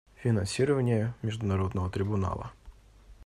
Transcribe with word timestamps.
Финансирование 0.15 1.13
Международного 1.21 1.87
трибунала. 1.91 2.51